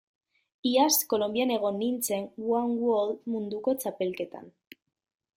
Iaz 0.67 0.93
Kolonbian 1.13 1.51
egon 1.55 1.77
nintzen 1.81 2.25
one 2.59 2.73
wall 2.85 3.13
munduko 3.35 3.75
txapelketan. 3.83 4.49